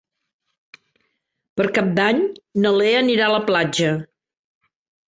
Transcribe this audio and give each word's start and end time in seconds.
Per 1.61 1.67
Cap 1.77 1.91
d'Any 2.01 2.25
na 2.65 2.75
Lea 2.81 2.99
anirà 3.07 3.31
a 3.31 3.35
la 3.37 3.45
platja. 3.53 3.97